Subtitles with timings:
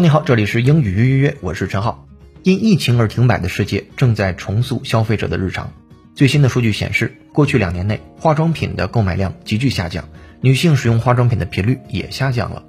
[0.00, 2.08] 你好，这里是英语约约约，我是陈浩。
[2.42, 5.74] 因疫情而停摆的世界正在重塑消费者的日常。
[6.14, 10.08] 最新的数据显示，过去两年内化妆品的购买量急剧下降，
[10.40, 12.64] 女性使用化妆品的频率也下降了。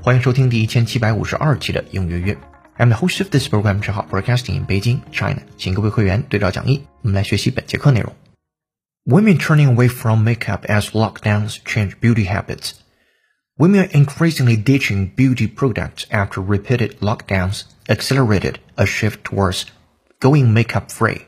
[0.00, 2.38] 欢迎收听第一千七百五十二期的英语约约。
[2.78, 5.42] I'm the host of this program，陈浩，broadcasting in Beijing, China。
[5.56, 8.14] 请各位会员对照讲义，我们来学习本节课内容。
[9.06, 12.74] Women turning away from makeup as lockdowns change beauty habits.
[13.58, 19.64] Women are increasingly ditching beauty products after repeated lockdowns accelerated a shift towards
[20.20, 21.26] going makeup free.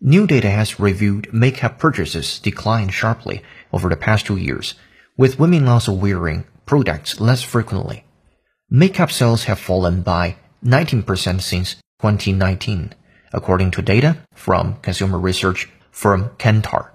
[0.00, 4.74] New data has revealed makeup purchases declined sharply over the past two years,
[5.16, 8.04] with women also wearing products less frequently.
[8.68, 12.92] Makeup sales have fallen by 19% since 2019,
[13.32, 16.88] according to data from consumer research firm Kantar.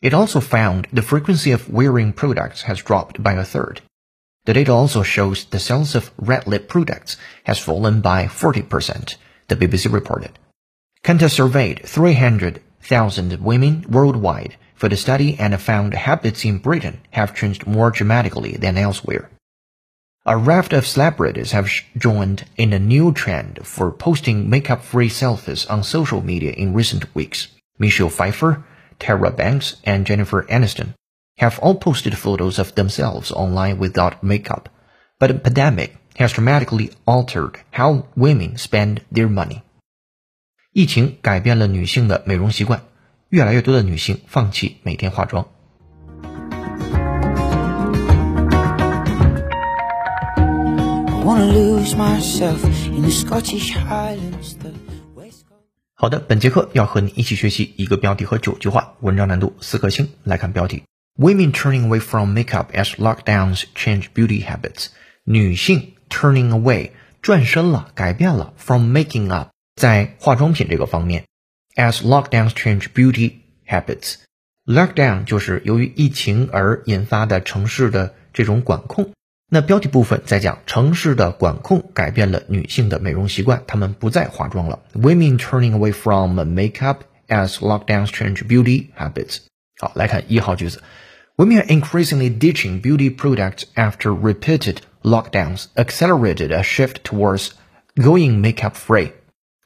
[0.00, 3.80] It also found the frequency of wearing products has dropped by a third.
[4.46, 9.16] The data also shows the sales of red lip products has fallen by 40%,
[9.48, 10.38] the BBC reported.
[11.02, 17.66] Kantar surveyed 300,000 women worldwide for the study and found habits in Britain have changed
[17.66, 19.28] more dramatically than elsewhere.
[20.24, 25.82] A raft of celebrities have joined in a new trend for posting makeup-free selfies on
[25.82, 27.48] social media in recent weeks.
[27.80, 28.64] Michelle Pfeiffer,
[29.00, 30.94] Tara Banks, and Jennifer Aniston
[31.38, 34.68] have all posted photos of themselves online without makeup,
[35.18, 39.60] but the pandemic has dramatically altered how women spend their money.
[40.72, 42.82] 疫情改变了女性的美容习惯，
[43.28, 45.46] 越来越多的女性放弃每天化妆。
[55.94, 60.08] 好的，本节课要和你一起学习一个标题和九句话，文章难度四颗星。
[60.24, 60.82] 来看标题。
[61.17, 64.87] Women turning away from makeup as lockdowns change beauty habits。
[65.23, 71.25] 女性 turning away 转身了，改变了 from making up 在化妆品这个方面。
[71.75, 73.33] As lockdowns change beauty
[73.67, 79.11] habits。Lockdown 就是由于疫情而引发的城市的这种管控。
[79.49, 84.79] 那标题部分在讲城市的管控改变了女性的美容习惯，她们不再化妆了。
[84.93, 89.39] Women turning away from makeup as lockdowns change beauty habits。
[89.79, 90.81] 好，来看一号句子。
[91.38, 97.50] Women are increasingly ditching beauty products after repeated lockdowns accelerated a shift towards
[97.94, 99.10] going makeup free.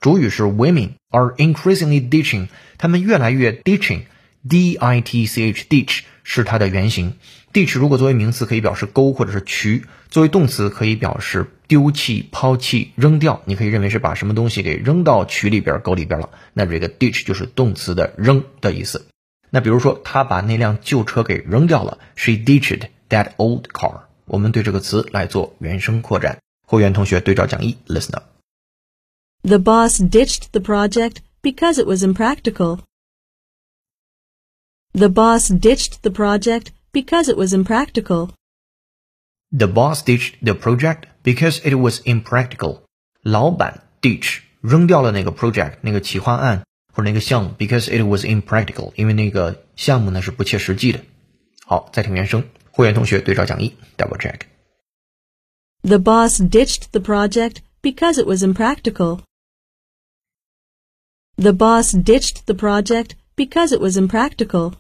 [0.01, 7.15] 主语是 women are increasingly ditching，他们越来越 ditching，d i t c h ditch 是它的原型。
[7.53, 13.43] ditch 如果作为名词可以表示沟或者是渠，作为动词可以表示丢弃、抛弃、扔掉。
[13.45, 16.31] 你可以认为是把什么东西给扔到渠里边、沟里边了。
[16.53, 19.07] 那这个 ditch 就是动词的扔的意思。
[19.50, 22.00] 那比如说，他把那辆旧车给扔掉了。
[22.16, 24.02] She ditched that old car。
[24.26, 26.40] 我们对这个词来做原声扩展。
[26.68, 32.80] 会员同学对照讲义，listen up。The boss ditched the project because it was impractical.
[34.94, 38.32] The boss ditched the project because it was impractical.
[39.56, 42.80] The boss ditched the project because it was impractical.
[43.22, 46.66] 老板 ditch 扔掉了那个 project 那个企划案
[47.00, 51.00] 或者那个项目，because it was impractical，因为那个项目呢是不切实际的。
[51.66, 59.22] 好，再听原声，会员同学对照讲义，double check。The boss ditched the project because it was impractical.
[61.36, 64.74] The boss ditched the project because it was impractical.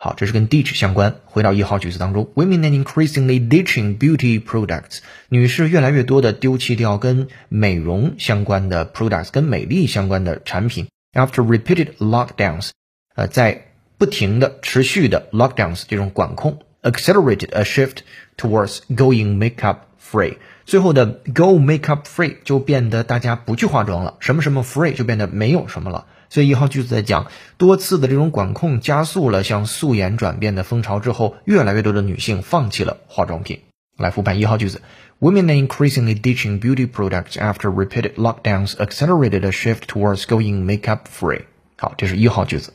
[0.00, 1.16] 好，这是跟 ditch 相关。
[1.24, 5.00] 回到一号句子当中，Women are increasingly ditching beauty products。
[5.28, 10.86] 女士越来越多的丢弃掉跟美容相关的 products，跟美丽相关的产品。
[11.14, 12.70] After repeated lockdowns，
[13.16, 17.96] 呃，在不停的、持续的 lockdowns 这种管控，accelerated a shift
[18.36, 20.36] towards going makeup free。
[20.64, 26.06] 最后的 go makeup free 就变得大家不去化妆了，什么什么 free 就变得没有什么了。
[26.30, 27.26] 所以一号句子在讲
[27.56, 33.60] 多次的这种管控加速了向素颜转变的风潮之后，越来越多的女性放弃了化妆品。
[33.96, 34.80] 来复盘一号句子
[35.20, 41.42] ：Women are increasingly ditching beauty products after repeated lockdowns accelerated a shift towards going makeup free。
[41.76, 42.72] 好，这是一号句子。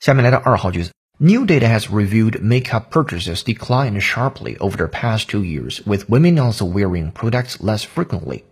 [0.00, 0.90] 下面来到二号句子。
[1.21, 6.65] New data has revealed makeup purchases declined sharply over the past two years, with women also
[6.65, 8.43] wearing products less frequently.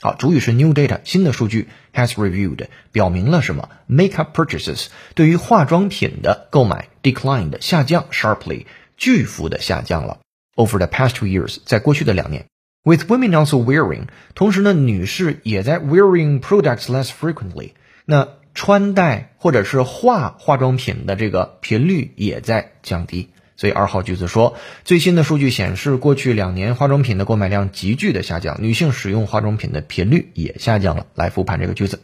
[0.00, 3.68] 好，主语是 new data，新的数据 has reviewed 表明了什么？
[3.88, 8.66] Makeup purchases 对于化妆品的购买 declined 下降 sharply
[8.96, 10.18] 巨幅的下降了。
[10.54, 12.46] Over the past two years，在过去的两年，
[12.84, 17.72] with women also wearing，同时呢，女士也在 wearing products less frequently。
[18.04, 23.29] 那 穿戴或者是化化妆品的这个频率也在降低。
[23.55, 31.05] 所以二号句子说，最新的数据显示，过去两年化妆品的购买量急剧的下降，女性使用化妆品的频率也下降了。
[31.13, 32.01] 来复盘这个句子。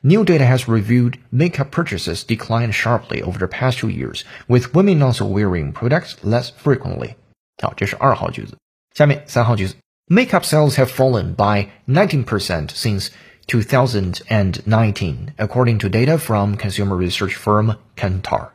[0.00, 5.02] New data has revealed makeup purchases declined sharply over the past two years, with women
[5.02, 7.16] also wearing products less frequently.
[7.62, 8.56] 好，这是二号句子。
[8.94, 9.76] 下面三号句子
[10.08, 12.24] ，Makeup sales have fallen by 19%
[12.68, 13.08] since
[13.46, 18.50] 2019, according to data from consumer research firm Kantar.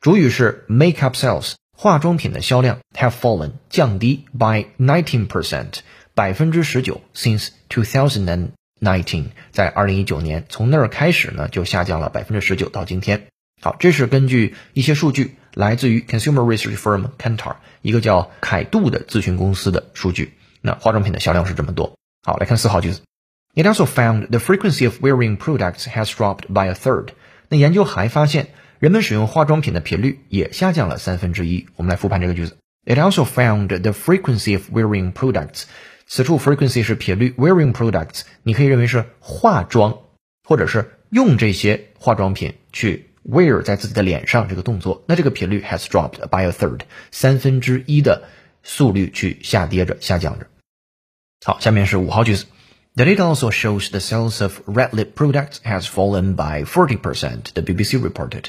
[0.00, 5.80] 主语是 makeup sales，化妆品的销量 have fallen 降低 by nineteen percent
[6.14, 13.26] 百分之十九 since two thousand and nineteen 在二零一九年从那儿开始呢就下降了百分之十九到今天。
[13.60, 20.34] 好，这是根据一些数据来自于 consumer research firm Kantar 一个叫凯度的咨询公司的数据。
[20.60, 21.96] 那化妆品的销量是这么多。
[22.22, 23.00] 好，来看四号句子。
[23.56, 27.08] It also found the frequency of wearing products has dropped by a third。
[27.48, 28.50] 那研究还发现。
[28.78, 31.66] 人们使用化妆品的频率也下降了三分之一。
[31.76, 32.58] 我们来复盘这个句子。
[32.84, 35.62] It also found the frequency of wearing products。
[36.06, 40.00] 此处 frequency 是频率，wearing products 你可以认为是化妆，
[40.44, 45.02] 或者是用这些化妆品去 wear 在自己的脸上这个动作。
[45.08, 46.80] 那这个频率 has dropped by a third，
[47.10, 48.24] 三分之一的
[48.62, 50.46] 速率去下跌着、下降着。
[51.46, 52.44] 好，下面是五号句子。
[52.95, 57.97] The data also shows the sales of red lip products has fallen by 40%, the BBC
[58.01, 58.45] reported.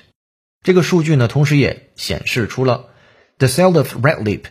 [0.64, 2.88] 这个数据呢，同时也显示出了
[3.38, 4.46] the sale of red lip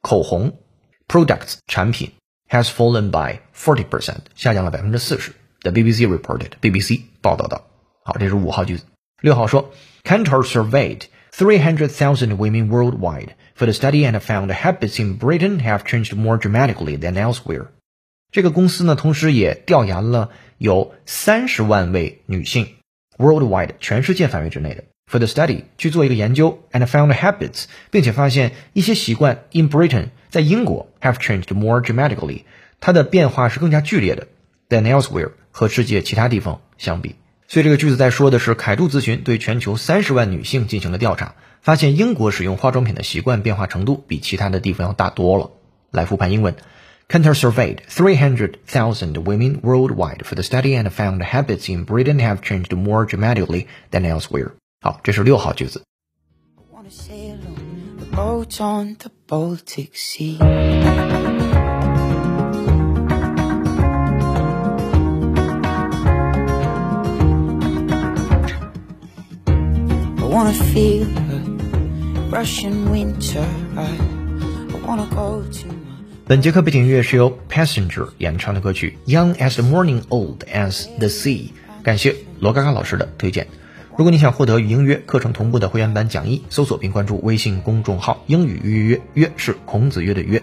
[0.00, 0.58] 口红
[1.06, 2.12] products 产品
[2.48, 5.32] has fallen by forty percent 下降了百分之四十。
[5.60, 7.62] The BBC reported BBC 报道的。
[8.04, 8.84] 好，这是五号句子。
[9.20, 9.72] 六号说，
[10.04, 11.02] Kantar surveyed
[11.32, 16.14] three hundred thousand women worldwide for the study and found habits in Britain have changed
[16.14, 17.68] more dramatically than elsewhere。
[18.31, 22.67] 这个公司呢，同时也调研了有三十万位女性
[23.17, 24.85] worldwide 全世界范围之内的。
[25.11, 32.43] for the study 去做一个研究，and found habits，并且发现一些习惯 in Britain 在英国 have changed more dramatically，
[32.79, 34.29] 它的变化是更加剧烈的
[34.69, 37.15] than elsewhere 和世界其他地方相比。
[37.49, 45.51] 所以这个句子在说的是凯度咨询对全球三十万女性进行了调查，发现英国使用化妆品的习惯变化程度比其他的地方要大多了。
[45.91, 46.55] 来复盘英文。
[47.10, 53.06] Kantar surveyed 300,000 women worldwide for the study and found habits in Britain have changed more
[53.06, 54.52] dramatically than elsewhere.
[54.80, 55.82] 好，这是六号句子。
[76.31, 81.49] 本节课背景音乐是由 Passenger 演唱的歌曲《Young as the Morning, Old as the Sea》，
[81.83, 83.47] 感谢罗嘎嘎老师的推荐。
[83.97, 90.41] 如果你想获得与英约课程同步的会员版讲义，搜索并关注微信公众号“英语约约约”，是孔子约的约。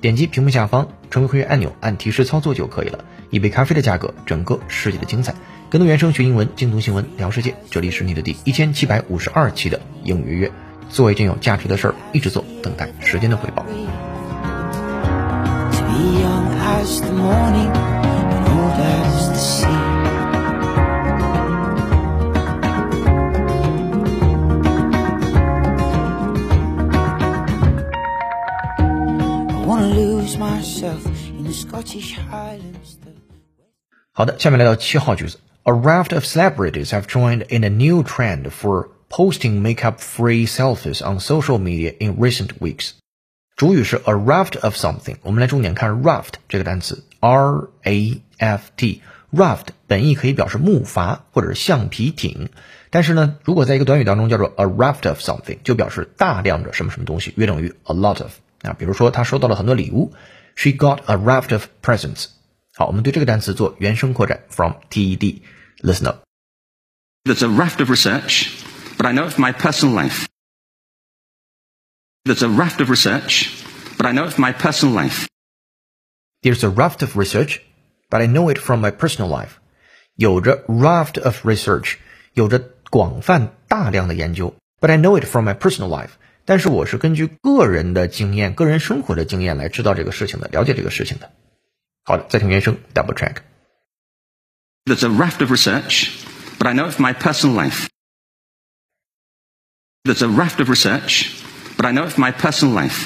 [0.00, 3.04] 点击屏幕下方成为会员按钮，按提示操作就可以了。
[3.28, 5.34] 一杯咖啡的价格，整个世界的精彩。
[5.68, 7.54] 更多原声学英文，精读新闻聊世界。
[7.70, 10.52] 这里是你的第一千七百五十二期的英语约约。
[10.88, 13.66] 做一件有价值的事儿，一直做，等待时间的回报。
[34.13, 35.39] 好的，下面来到七号句子。
[35.63, 41.57] A raft of celebrities have joined in a new trend for posting makeup-free selfies on social
[41.57, 42.91] media in recent weeks.
[43.55, 52.49] 主语是 a raft of something，我们来重点看 raft 这个单词，r a f t。raft 本意可以表示木筏或者是橡皮艇，
[52.89, 58.33] 但是呢，如果在一个短语当中叫做 a raft of something，就表示大量的什么什么东西，约等于 a lot of。
[58.61, 60.11] 啊，比如说他收到了很多礼物，
[60.55, 62.25] She got a raft of presents。
[62.75, 66.23] 好，我们对这个单词做原声扩展，from TED。Listen up.
[67.23, 68.49] There's a raft of research,
[68.97, 70.25] but I know it from my personal life.
[72.25, 73.49] There's a raft of research,
[73.97, 75.27] but I know it from my personal life.
[76.43, 77.61] There's a raft of research,
[78.09, 79.53] but I know it from my personal life.
[80.15, 81.95] 有着 raft of research，
[82.33, 82.59] 有着
[82.89, 86.11] 广泛大量的研究，but I know it from my personal life。
[86.45, 91.31] 但是我是根据个人的经验、个人生活的经验来知道这个事情的，了解这个事情的。
[92.03, 96.09] 好的，再听原声，double check。There's a raft of research,
[96.57, 97.87] but I know it from my personal life.
[100.03, 101.29] There's a raft of research,
[101.77, 103.05] but I know it from my personal life.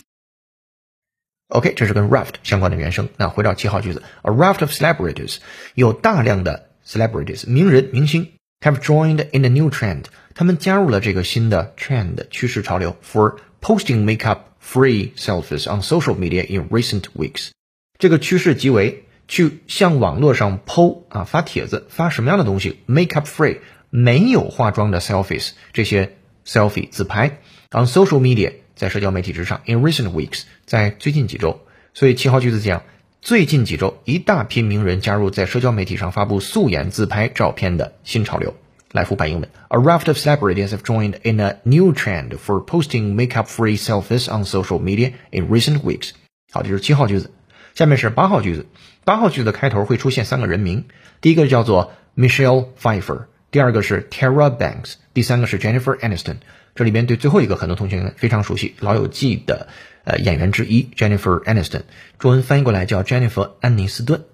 [1.50, 3.10] OK，这是跟 raft 相关的原声。
[3.18, 5.38] 那回到七号句子，a raft of celebrities
[5.76, 15.72] 有大量的 celebrities 名人明星 have joined in a new trend，他们加入了这个新的 trend 趋势潮流，for posting makeup free selfies
[15.72, 17.52] on social media in recent weeks。
[18.00, 22.80] 这个趋势即为去向网络上 PO 啊发帖子，发什么样的东西？
[22.88, 23.60] makeup free
[23.92, 27.40] 没有化妆的 selfies，这些 selfie 自拍
[27.73, 31.61] On social media 在社交媒体之上，in recent weeks 在最近几周。
[31.95, 32.83] 所以七号句子讲，
[33.23, 38.55] 最近几周一大批名人加入在社交媒体上发布素颜自拍照片的新潮流。
[38.91, 44.81] 来复盘英文，A raft of celebrities have joined in a new trend for posting makeup-free selfies on social
[44.81, 46.11] media in recent weeks。
[46.51, 47.31] 好，这是七号句子。
[47.77, 48.67] 下面是八号句子。
[49.05, 50.87] 八号句子的开头会出现三个人名，
[51.21, 56.37] 第一个叫做 Michelle Pfeiffer，第二个是 Tara Banks，第三个是 Jennifer Aniston。
[56.75, 59.69] 这里边对最后一个很多同学非常熟悉，《老友记》的
[60.05, 61.83] 呃演员之一 Jennifer Aniston，
[62.19, 64.25] 中文翻译过来叫 Jennifer 安妮斯顿。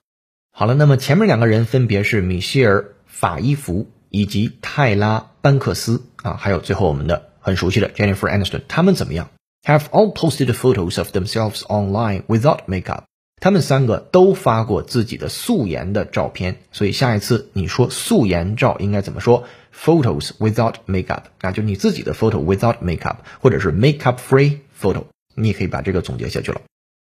[0.52, 3.90] 好了，那么前面两个人分别是米歇尔法伊福。
[4.08, 9.28] 以及泰拉·班克斯啊，还有最后我们的很熟悉的 Jennifer Aniston，他们怎么样
[9.64, 13.02] ？Have all posted photos of themselves online without makeup。
[13.38, 26.62] 他们三个都发过自己的素颜的照片，所以下一次你说素颜照应该怎么说？Photos without makeup，啊，就你自己的 photo without makeup，或者是 makeup free photo，你也可以把这个总结下去了。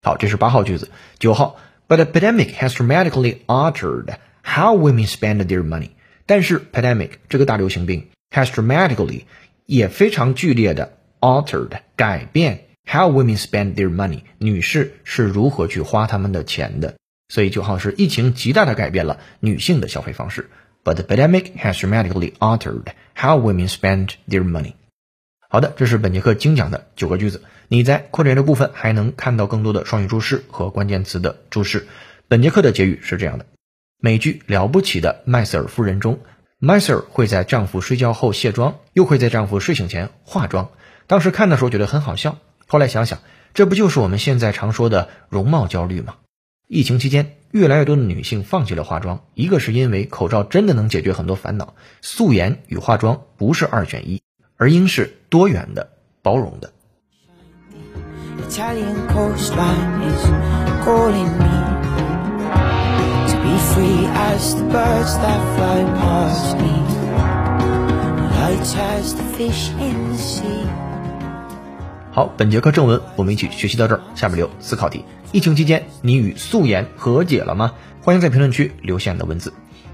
[0.03, 0.89] 好，这是八号句子。
[1.17, 5.89] 九号，But the pandemic has dramatically altered how women spend their money。
[6.27, 9.23] 但是 pandemic 这个大流行病 has dramatically
[9.65, 16.95] 也非常剧烈的 altered 改变 how women spend their money 女士是如何去花他们的钱的。
[17.29, 20.49] 所以九号是疫情极大的改变了女性的消费方式。
[20.83, 22.85] But the pandemic has dramatically altered
[23.15, 24.73] how women spend their money。
[25.47, 27.43] 好的，这是本节课精讲的九个句子。
[27.67, 31.87] 你在扩展的部分还能看到更多的双语注释和关键词的注释。
[32.27, 33.45] 本节课的结语是这样的。
[33.97, 36.19] 美剧《了不起的麦瑟尔夫人》中，
[36.57, 40.71] 麦瑟尔会在丈夫睡觉后卸妆，又会在丈夫睡醒前化妆。
[41.05, 42.39] 当时看的时候觉得很好笑，
[42.71, 43.19] 后来想想，
[43.53, 46.15] 这不就是我们现在常说的容貌焦虑吗？
[46.69, 54.21] 疫情期间，越来越多的女性放弃了化妆，一个是因为口罩真的能解决很多烦恼，素颜与化妆不是二选一，
[54.55, 55.89] 而应是多元的、
[56.21, 56.71] 包容的。
[72.13, 74.01] 好，本节课正文我们一起学习到这儿。
[74.15, 77.71] 下面留思考题：疫情期间你与素颜和解了吗？
[78.01, 79.53] 欢迎在评论区留下你的文字。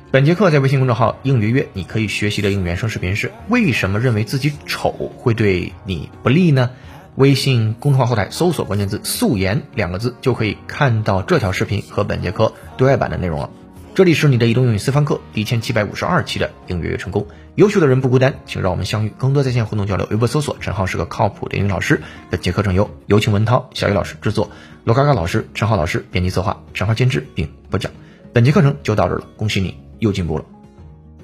[0.10, 6.72] 本节课在微信公众号“应约约”，你可以学习的应原声视频是：为什么认为自己丑会对你不利呢？
[7.14, 13.52] 微信公众号后台搜索关键字“素颜”两个字，就可以看到这条视频和本节课对外版的内容了。
[13.98, 17.26] 这里是你的移动英语私房课第一千七百五十二期的应约约成功。
[17.56, 20.06] 优秀的人不孤单，请让我们相遇，更多在线互动交流。
[20.12, 22.04] 微博搜索陈浩是个靠谱的英语老师。
[22.30, 24.52] 本节课程由有请文涛、小雨老师制作，
[24.84, 27.92] 罗嘎嘎老师、陈浩老师编辑策划，陈浩监制并播讲。
[28.34, 30.46] 本节课程就到这了，恭喜你又进步了。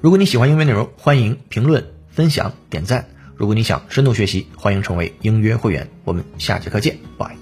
[0.00, 3.06] 如果你喜欢音乐内容，欢迎评论、分享、点赞。
[3.36, 5.88] 如果你想深度学习，欢迎成为音约会员。
[6.02, 7.36] 我们下节课见，拜。